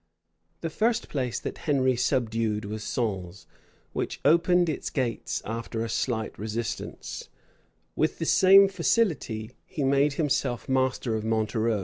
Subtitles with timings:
[0.61, 3.45] The first place that Henry subdued was Sens,
[3.93, 7.29] which opened its gates after a slight resistance.
[7.95, 11.79] With the same facility he made himself master of Montereau.